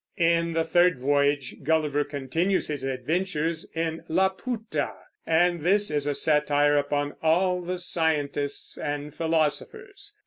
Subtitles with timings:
[0.17, 4.95] In the third voyage Gulliver continues his adventures in Laputa,
[5.27, 10.17] and this is a satire upon all the scientists and philosophers.